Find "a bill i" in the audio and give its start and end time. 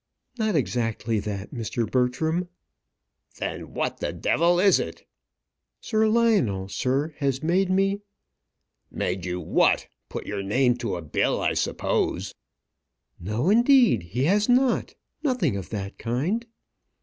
10.95-11.53